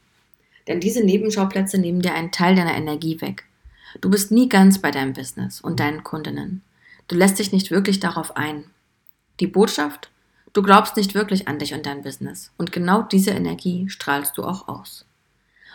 Denn 0.68 0.80
diese 0.80 1.02
Nebenschauplätze 1.02 1.78
nehmen 1.78 2.02
dir 2.02 2.12
einen 2.12 2.30
Teil 2.30 2.54
deiner 2.54 2.74
Energie 2.74 3.20
weg 3.22 3.44
Du 4.00 4.10
bist 4.10 4.30
nie 4.30 4.48
ganz 4.48 4.78
bei 4.78 4.90
deinem 4.90 5.12
Business 5.12 5.60
und 5.60 5.80
deinen 5.80 6.04
Kundinnen. 6.04 6.62
Du 7.08 7.16
lässt 7.16 7.38
dich 7.38 7.52
nicht 7.52 7.70
wirklich 7.70 7.98
darauf 7.98 8.36
ein. 8.36 8.64
Die 9.40 9.46
Botschaft? 9.46 10.10
Du 10.52 10.62
glaubst 10.62 10.96
nicht 10.96 11.14
wirklich 11.14 11.48
an 11.48 11.58
dich 11.58 11.74
und 11.74 11.86
dein 11.86 12.02
Business. 12.02 12.52
Und 12.56 12.72
genau 12.72 13.02
diese 13.02 13.30
Energie 13.30 13.88
strahlst 13.88 14.36
du 14.36 14.44
auch 14.44 14.68
aus. 14.68 15.04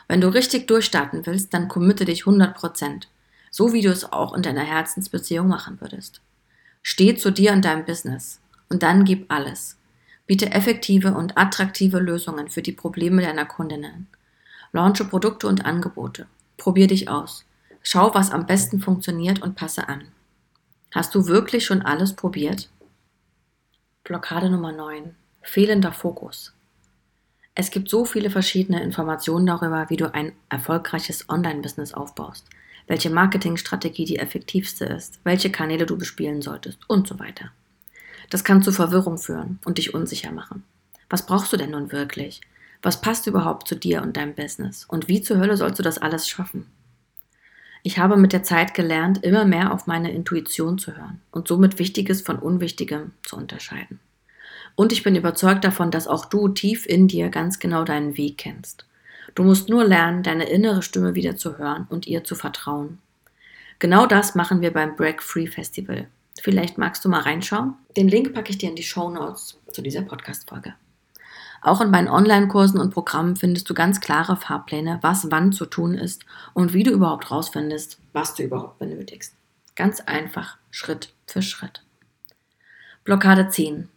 Wenn 0.08 0.22
du 0.22 0.28
richtig 0.28 0.68
durchstarten 0.68 1.26
willst, 1.26 1.54
dann 1.54 1.68
committe 1.68 2.06
dich 2.06 2.24
100%. 2.24 3.04
So 3.52 3.74
wie 3.74 3.82
du 3.82 3.90
es 3.90 4.12
auch 4.12 4.34
in 4.34 4.44
deiner 4.44 4.64
Herzensbeziehung 4.64 5.48
machen 5.48 5.80
würdest. 5.82 6.22
Steh 6.84 7.16
zu 7.16 7.32
dir 7.32 7.54
und 7.54 7.66
deinem 7.66 7.86
Business. 7.86 8.40
Und 8.70 8.84
dann 8.84 9.06
gib 9.06 9.32
alles. 9.32 9.78
Biete 10.28 10.52
effektive 10.52 11.14
und 11.14 11.38
attraktive 11.38 12.00
Lösungen 12.00 12.50
für 12.50 12.62
die 12.62 12.72
Probleme 12.72 13.22
deiner 13.22 13.46
Kundinnen. 13.46 14.08
Launche 14.72 15.06
Produkte 15.06 15.48
und 15.48 15.66
Angebote. 15.66 16.28
Probier 16.58 16.88
dich 16.88 17.08
aus. 17.08 17.45
Schau, 17.88 18.16
was 18.16 18.32
am 18.32 18.48
besten 18.48 18.80
funktioniert 18.80 19.44
und 19.44 19.56
passe 19.56 19.88
an. 19.88 20.06
Hast 20.92 21.14
du 21.14 21.28
wirklich 21.28 21.66
schon 21.66 21.84
alles 21.84 22.14
probiert? 22.14 22.68
Blockade 24.04 24.50
Nummer 24.50 24.72
9. 24.72 25.16
Fehlender 25.44 25.92
Fokus. 25.92 26.56
Es 27.54 27.70
gibt 27.70 27.88
so 27.88 28.04
viele 28.04 28.32
verschiedene 28.32 28.82
Informationen 28.82 29.46
darüber, 29.46 29.88
wie 29.92 29.98
du 29.98 30.12
ein 30.12 30.32
erfolgreiches 30.50 31.30
Online-Business 31.30 31.94
aufbaust, 31.94 32.48
welche 32.88 33.12
Marketingstrategie 33.12 34.06
die 34.06 34.18
effektivste 34.18 34.86
ist, 34.86 35.20
welche 35.24 35.52
Kanäle 35.52 35.86
du 35.86 35.96
bespielen 35.96 36.42
solltest 36.42 36.80
und 36.88 37.08
so 37.08 37.20
weiter. 37.20 37.52
Das 38.32 38.44
kann 38.44 38.64
zu 38.64 38.72
Verwirrung 38.72 39.20
führen 39.20 39.60
und 39.64 39.78
dich 39.78 39.94
unsicher 39.94 40.32
machen. 40.32 40.64
Was 41.08 41.28
brauchst 41.28 41.54
du 41.54 41.58
denn 41.58 41.70
nun 41.70 41.92
wirklich? 41.92 42.42
Was 42.82 43.00
passt 43.00 43.28
überhaupt 43.28 43.68
zu 43.68 43.76
dir 43.76 44.02
und 44.02 44.18
deinem 44.18 44.34
Business? 44.34 44.86
Und 44.86 45.08
wie 45.08 45.22
zur 45.22 45.38
Hölle 45.38 45.56
sollst 45.56 45.78
du 45.78 45.84
das 45.84 46.00
alles 46.00 46.28
schaffen? 46.28 46.66
Ich 47.86 48.00
habe 48.00 48.18
mit 48.18 48.34
der 48.34 48.42
Zeit 48.42 48.74
gelernt, 48.74 49.24
immer 49.24 49.46
mehr 49.46 49.72
auf 49.72 49.86
meine 49.86 50.12
Intuition 50.12 50.80
zu 50.80 50.98
hören 50.98 51.22
und 51.30 51.48
somit 51.48 51.78
Wichtiges 51.78 52.24
von 52.24 52.40
Unwichtigem 52.40 53.12
zu 53.22 53.38
unterscheiden. 53.38 54.00
Und 54.74 54.92
ich 54.92 55.04
bin 55.04 55.16
überzeugt 55.16 55.64
davon, 55.64 55.92
dass 55.92 56.08
auch 56.08 56.26
du 56.26 56.48
tief 56.48 56.88
in 56.88 57.08
dir 57.08 57.30
ganz 57.30 57.60
genau 57.60 57.84
deinen 57.84 58.18
Weg 58.18 58.40
kennst. 58.40 58.88
Du 59.36 59.44
musst 59.44 59.70
nur 59.70 59.84
lernen, 59.84 60.24
deine 60.24 60.46
innere 60.46 60.82
Stimme 60.82 61.14
wieder 61.14 61.38
zu 61.38 61.60
hören 61.60 61.86
und 61.88 62.08
ihr 62.08 62.24
zu 62.24 62.34
vertrauen. 62.34 62.98
Genau 63.78 64.08
das 64.08 64.34
machen 64.34 64.62
wir 64.62 64.74
beim 64.74 64.96
Break 64.96 65.22
Free 65.22 65.46
Festival. 65.46 66.08
Vielleicht 66.42 66.80
magst 66.80 67.06
du 67.06 67.10
mal 67.10 67.22
reinschauen. 67.22 67.76
Den 67.96 68.08
Link 68.08 68.34
packe 68.34 68.50
ich 68.50 68.58
dir 68.58 68.70
in 68.70 68.76
die 68.76 68.82
Show 68.82 69.12
Notes 69.12 69.60
zu 69.72 69.84
dieser 69.84 70.02
Podcast-Folge. 70.02 70.74
Auch 71.66 71.82
in 71.82 71.90
meinen 71.90 72.10
Online-Kursen 72.10 72.80
und 72.80 72.94
Programmen 72.94 73.36
findest 73.36 73.68
du 73.68 73.74
ganz 73.74 74.00
klare 74.00 74.38
Fahrpläne, 74.38 75.00
was 75.02 75.32
wann 75.32 75.52
zu 75.52 75.66
tun 75.66 75.96
ist 75.96 76.24
und 76.54 76.74
wie 76.74 76.84
du 76.84 76.92
überhaupt 76.92 77.32
rausfindest, 77.32 77.98
was 78.14 78.36
du 78.36 78.44
überhaupt 78.44 78.78
benötigst. 78.78 79.34
Ganz 79.76 80.00
einfach, 80.02 80.60
Schritt 80.70 81.12
für 81.26 81.42
Schritt. 81.42 81.84
Blockade 83.04 83.50
10. 83.50 83.90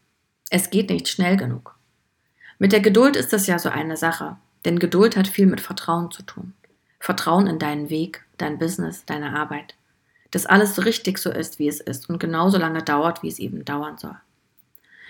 Es 0.49 0.71
geht 0.71 0.89
nicht 0.89 1.09
schnell 1.09 1.37
genug. 1.37 1.75
Mit 2.59 2.73
der 2.73 2.81
Geduld 2.81 3.17
ist 3.17 3.35
das 3.35 3.47
ja 3.47 3.59
so 3.59 3.69
eine 3.69 3.99
Sache, 3.99 4.39
denn 4.65 4.79
Geduld 4.79 5.15
hat 5.15 5.29
viel 5.29 5.45
mit 5.45 5.61
Vertrauen 5.61 6.11
zu 6.11 6.23
tun. 6.23 6.55
Vertrauen 6.99 7.47
in 7.47 7.59
deinen 7.59 7.91
Weg, 7.91 8.25
dein 8.39 8.59
Business, 8.59 9.05
deine 9.05 9.39
Arbeit. 9.39 9.75
Dass 10.31 10.47
alles 10.47 10.75
so 10.75 10.81
richtig 10.81 11.19
so 11.19 11.31
ist, 11.31 11.59
wie 11.59 11.69
es 11.69 11.81
ist 11.81 12.09
und 12.09 12.19
genauso 12.19 12.57
lange 12.57 12.83
dauert, 12.83 13.23
wie 13.23 13.29
es 13.29 13.39
eben 13.39 13.67
dauern 13.67 13.99
soll. 13.99 14.17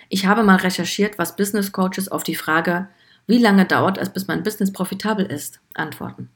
Ich 0.09 0.27
habe 0.27 0.43
mal 0.43 0.57
recherchiert, 0.57 1.19
was 1.19 1.37
Business 1.37 1.73
Coaches 1.73 2.11
auf 2.11 2.23
die 2.23 2.35
Frage, 2.35 2.89
wie 3.27 3.39
lange 3.39 3.67
dauert 3.67 3.99
es, 3.99 4.11
bis 4.11 4.27
mein 4.27 4.43
Business 4.43 4.73
profitabel 4.73 5.27
ist, 5.27 5.61
antworten. 5.75 6.31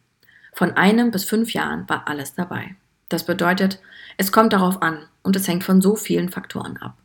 Von 0.52 0.76
einem 0.76 1.10
bis 1.10 1.24
fünf 1.24 1.54
Jahren 1.54 1.88
war 1.88 2.06
alles 2.06 2.34
dabei. 2.34 2.76
Das 3.08 3.24
bedeutet, 3.24 3.80
es 4.18 4.30
kommt 4.30 4.52
darauf 4.52 4.82
an 4.82 5.06
und 5.22 5.36
es 5.36 5.48
hängt 5.48 5.64
von 5.64 5.80
so 5.80 5.96
vielen 5.96 6.28
Faktoren 6.28 6.76
ab. 6.76 6.98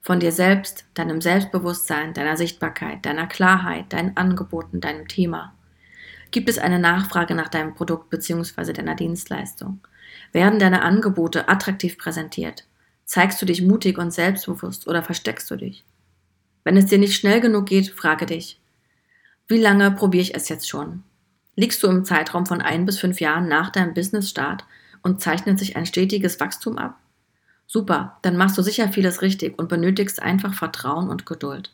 Von 0.00 0.20
dir 0.20 0.32
selbst, 0.32 0.86
deinem 0.94 1.20
Selbstbewusstsein, 1.20 2.14
deiner 2.14 2.36
Sichtbarkeit, 2.36 3.04
deiner 3.04 3.26
Klarheit, 3.26 3.92
deinen 3.92 4.16
Angeboten, 4.16 4.80
deinem 4.80 5.08
Thema. 5.08 5.52
Gibt 6.30 6.48
es 6.48 6.58
eine 6.58 6.78
Nachfrage 6.78 7.34
nach 7.34 7.48
deinem 7.48 7.74
Produkt 7.74 8.08
bzw. 8.08 8.72
deiner 8.72 8.94
Dienstleistung? 8.94 9.80
Werden 10.32 10.58
deine 10.58 10.82
Angebote 10.82 11.48
attraktiv 11.48 11.98
präsentiert? 11.98 12.66
Zeigst 13.04 13.40
du 13.42 13.46
dich 13.46 13.62
mutig 13.62 13.98
und 13.98 14.12
selbstbewusst 14.12 14.86
oder 14.86 15.02
versteckst 15.02 15.50
du 15.50 15.56
dich? 15.56 15.84
Wenn 16.66 16.76
es 16.76 16.86
dir 16.86 16.98
nicht 16.98 17.14
schnell 17.14 17.40
genug 17.40 17.66
geht, 17.66 17.90
frage 17.90 18.26
dich, 18.26 18.58
wie 19.46 19.60
lange 19.60 19.88
probiere 19.92 20.22
ich 20.22 20.34
es 20.34 20.48
jetzt 20.48 20.68
schon? 20.68 21.04
Liegst 21.54 21.80
du 21.80 21.86
im 21.86 22.04
Zeitraum 22.04 22.44
von 22.44 22.60
ein 22.60 22.84
bis 22.84 22.98
fünf 22.98 23.20
Jahren 23.20 23.46
nach 23.46 23.70
deinem 23.70 23.94
Business-Start 23.94 24.64
und 25.00 25.22
zeichnet 25.22 25.60
sich 25.60 25.76
ein 25.76 25.86
stetiges 25.86 26.40
Wachstum 26.40 26.76
ab? 26.76 26.98
Super, 27.68 28.18
dann 28.22 28.36
machst 28.36 28.58
du 28.58 28.62
sicher 28.62 28.88
vieles 28.88 29.22
richtig 29.22 29.56
und 29.60 29.68
benötigst 29.68 30.20
einfach 30.20 30.54
Vertrauen 30.54 31.08
und 31.08 31.24
Geduld. 31.24 31.72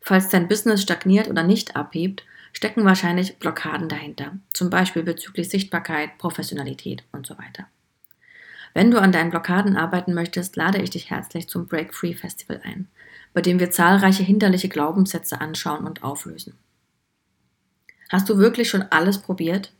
Falls 0.00 0.28
dein 0.28 0.46
Business 0.46 0.80
stagniert 0.80 1.28
oder 1.28 1.42
nicht 1.42 1.74
abhebt, 1.74 2.22
stecken 2.52 2.84
wahrscheinlich 2.84 3.40
Blockaden 3.40 3.88
dahinter, 3.88 4.38
zum 4.52 4.70
Beispiel 4.70 5.02
bezüglich 5.02 5.48
Sichtbarkeit, 5.48 6.18
Professionalität 6.18 7.02
und 7.10 7.26
so 7.26 7.36
weiter. 7.36 7.66
Wenn 8.74 8.92
du 8.92 9.00
an 9.00 9.10
deinen 9.10 9.30
Blockaden 9.30 9.76
arbeiten 9.76 10.14
möchtest, 10.14 10.54
lade 10.54 10.80
ich 10.80 10.90
dich 10.90 11.10
herzlich 11.10 11.48
zum 11.48 11.66
Break 11.66 11.92
Free 11.92 12.14
Festival 12.14 12.60
ein, 12.62 12.86
bei 13.34 13.42
dem 13.42 13.60
wir 13.60 13.70
zahlreiche 13.70 14.22
hinderliche 14.22 14.70
Glaubenssätze 14.70 15.40
anschauen 15.40 15.86
und 15.86 16.02
auflösen. 16.02 16.54
Hast 18.08 18.28
du 18.28 18.38
wirklich 18.38 18.70
schon 18.70 18.82
alles 18.90 19.18
probiert? 19.18 19.72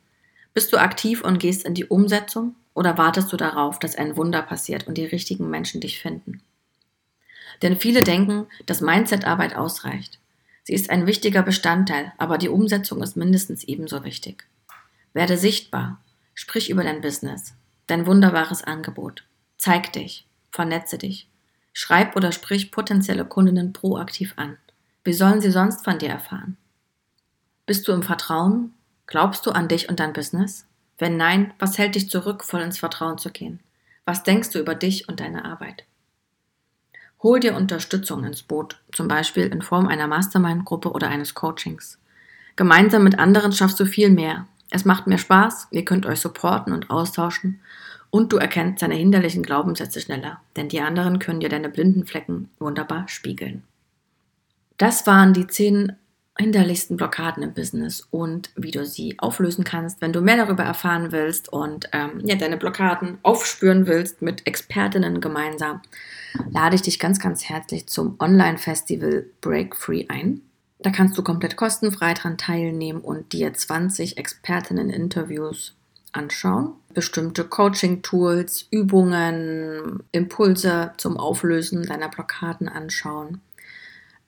Bist 0.52 0.72
du 0.72 0.76
aktiv 0.76 1.22
und 1.22 1.38
gehst 1.38 1.64
in 1.64 1.74
die 1.74 1.86
Umsetzung 1.86 2.56
oder 2.74 2.98
wartest 2.98 3.32
du 3.32 3.36
darauf, 3.36 3.78
dass 3.78 3.96
ein 3.96 4.16
Wunder 4.16 4.42
passiert 4.42 4.86
und 4.86 4.98
die 4.98 5.06
richtigen 5.06 5.48
Menschen 5.48 5.80
dich 5.80 6.00
finden? 6.00 6.42
Denn 7.62 7.76
viele 7.76 8.02
denken, 8.02 8.46
dass 8.66 8.80
Mindset-Arbeit 8.80 9.54
ausreicht. 9.56 10.18
Sie 10.64 10.74
ist 10.74 10.90
ein 10.90 11.06
wichtiger 11.06 11.42
Bestandteil, 11.42 12.12
aber 12.18 12.38
die 12.38 12.48
Umsetzung 12.48 13.02
ist 13.02 13.16
mindestens 13.16 13.64
ebenso 13.64 14.02
wichtig. 14.02 14.44
Werde 15.12 15.36
sichtbar, 15.36 16.00
sprich 16.34 16.70
über 16.70 16.82
dein 16.82 17.00
Business, 17.00 17.54
dein 17.86 18.06
wunderbares 18.06 18.64
Angebot, 18.64 19.24
zeig 19.58 19.92
dich, 19.92 20.26
vernetze 20.50 20.98
dich, 20.98 21.28
schreib 21.74 22.16
oder 22.16 22.32
sprich 22.32 22.70
potenzielle 22.70 23.26
Kundinnen 23.26 23.74
proaktiv 23.74 24.32
an. 24.36 24.56
Wie 25.02 25.12
sollen 25.12 25.42
sie 25.42 25.50
sonst 25.50 25.84
von 25.84 25.98
dir 25.98 26.08
erfahren? 26.08 26.56
Bist 27.66 27.86
du 27.86 27.92
im 27.92 28.02
Vertrauen? 28.02 28.72
Glaubst 29.06 29.44
du 29.44 29.50
an 29.50 29.68
dich 29.68 29.90
und 29.90 30.00
dein 30.00 30.14
Business? 30.14 30.66
Wenn 30.96 31.18
nein, 31.18 31.52
was 31.58 31.76
hält 31.76 31.96
dich 31.96 32.08
zurück, 32.08 32.44
voll 32.44 32.62
ins 32.62 32.78
Vertrauen 32.78 33.18
zu 33.18 33.30
gehen? 33.30 33.60
Was 34.06 34.22
denkst 34.22 34.50
du 34.50 34.60
über 34.60 34.74
dich 34.74 35.08
und 35.08 35.20
deine 35.20 35.44
Arbeit? 35.44 35.84
Hol 37.22 37.40
dir 37.40 37.54
Unterstützung 37.56 38.24
ins 38.24 38.42
Boot, 38.42 38.80
zum 38.92 39.08
Beispiel 39.08 39.46
in 39.46 39.62
Form 39.62 39.88
einer 39.88 40.06
Mastermind-Gruppe 40.06 40.92
oder 40.92 41.08
eines 41.08 41.34
Coachings. 41.34 41.98
Gemeinsam 42.54 43.02
mit 43.02 43.18
anderen 43.18 43.52
schaffst 43.52 43.80
du 43.80 43.86
viel 43.86 44.10
mehr. 44.10 44.46
Es 44.70 44.84
macht 44.84 45.06
mehr 45.06 45.18
Spaß, 45.18 45.68
ihr 45.70 45.84
könnt 45.84 46.06
euch 46.06 46.20
supporten 46.20 46.72
und 46.72 46.90
austauschen 46.90 47.60
und 48.14 48.32
du 48.32 48.36
erkennst 48.36 48.80
deine 48.80 48.94
hinderlichen 48.94 49.42
Glaubenssätze 49.42 50.00
schneller, 50.00 50.40
denn 50.54 50.68
die 50.68 50.80
anderen 50.80 51.18
können 51.18 51.40
dir 51.40 51.48
deine 51.48 51.68
blinden 51.68 52.06
Flecken 52.06 52.48
wunderbar 52.60 53.08
spiegeln. 53.08 53.64
Das 54.76 55.04
waren 55.08 55.32
die 55.32 55.48
zehn 55.48 55.96
hinderlichsten 56.38 56.96
Blockaden 56.96 57.42
im 57.42 57.54
Business 57.54 58.06
und 58.12 58.50
wie 58.54 58.70
du 58.70 58.86
sie 58.86 59.18
auflösen 59.18 59.64
kannst. 59.64 60.00
Wenn 60.00 60.12
du 60.12 60.20
mehr 60.20 60.36
darüber 60.36 60.62
erfahren 60.62 61.10
willst 61.10 61.52
und 61.52 61.88
ähm, 61.92 62.20
ja, 62.22 62.36
deine 62.36 62.56
Blockaden 62.56 63.18
aufspüren 63.24 63.88
willst 63.88 64.22
mit 64.22 64.46
Expertinnen 64.46 65.20
gemeinsam, 65.20 65.82
lade 66.52 66.76
ich 66.76 66.82
dich 66.82 67.00
ganz, 67.00 67.18
ganz 67.18 67.48
herzlich 67.48 67.88
zum 67.88 68.14
Online-Festival 68.20 69.26
Break 69.40 69.74
Free 69.74 70.06
ein. 70.08 70.40
Da 70.78 70.90
kannst 70.90 71.18
du 71.18 71.24
komplett 71.24 71.56
kostenfrei 71.56 72.14
daran 72.14 72.38
teilnehmen 72.38 73.00
und 73.00 73.32
dir 73.32 73.52
20 73.52 74.18
Expertinnen-Interviews 74.18 75.74
anschauen. 76.12 76.74
Bestimmte 76.94 77.44
Coaching-Tools, 77.44 78.68
Übungen, 78.70 80.02
Impulse 80.12 80.92
zum 80.96 81.16
Auflösen 81.16 81.84
deiner 81.84 82.08
Blockaden 82.08 82.68
anschauen. 82.68 83.40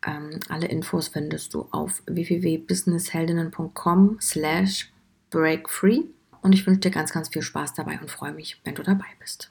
Ähm, 0.07 0.41
alle 0.49 0.67
Infos 0.67 1.09
findest 1.09 1.55
du 1.55 1.69
auf 1.71 2.03
www.businessheldinnen.com 2.07 4.19
slash 4.21 4.93
breakfree. 5.31 6.03
Und 6.43 6.53
ich 6.53 6.67
wünsche 6.67 6.81
dir 6.81 6.91
ganz, 6.91 7.13
ganz 7.13 7.29
viel 7.29 7.43
Spaß 7.43 7.75
dabei 7.75 7.99
und 8.01 8.11
freue 8.11 8.33
mich, 8.33 8.61
wenn 8.65 8.75
du 8.75 8.83
dabei 8.83 9.07
bist. 9.19 9.51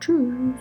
Tschüss. 0.00 0.54